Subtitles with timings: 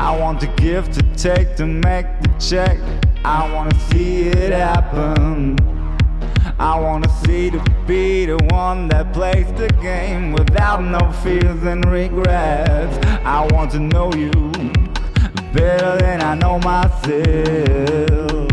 [0.00, 2.78] I want to give to take to make the check.
[3.24, 5.58] I wanna see it happen.
[6.56, 11.84] I wanna see to be the one that plays the game without no fears and
[11.90, 12.96] regrets.
[13.24, 14.30] I want to know you
[15.52, 18.48] better than I know myself.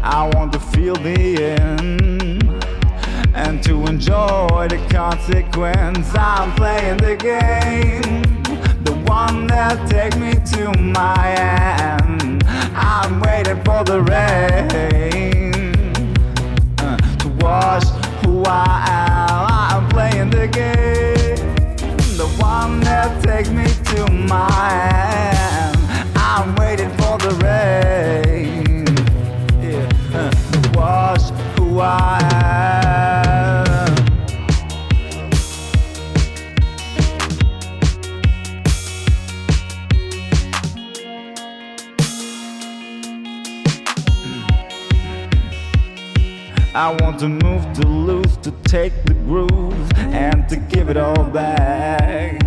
[0.00, 2.64] I want to feel the end
[3.34, 6.08] and to enjoy the consequence.
[6.14, 7.63] I'm playing the game,
[10.94, 12.44] my end.
[12.74, 15.74] I'm waiting for the rain
[16.78, 17.84] uh, to wash
[18.24, 19.46] who I am.
[19.72, 21.36] I'm playing the game,
[22.16, 24.70] the one that takes me to my
[25.32, 25.76] end.
[26.16, 28.86] I'm waiting for the rain
[29.60, 32.43] yeah, uh, to wash who I am.
[46.76, 51.22] I want to move to loose, to take the groove, and to give it all
[51.22, 52.42] back.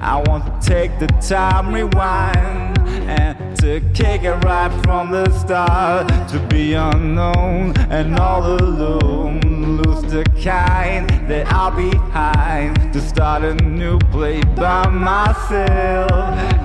[0.00, 6.06] I want to take the time, rewind, and to kick it right from the start.
[6.30, 9.40] To be unknown and all alone,
[9.78, 12.92] lose the kind that I'll be behind.
[12.92, 16.12] To start a new play by myself,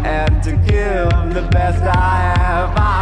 [0.06, 2.78] and to give the best I have.
[2.78, 2.99] I'm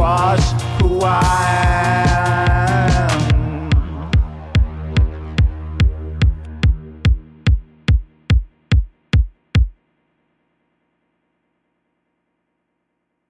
[0.00, 1.69] was who I am.